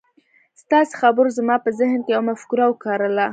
ستاسې 0.61 0.93
خبرو 1.01 1.29
زما 1.37 1.55
په 1.65 1.69
ذهن 1.79 1.99
کې 2.05 2.11
يوه 2.15 2.25
مفکوره 2.29 2.65
وکرله. 2.67 3.25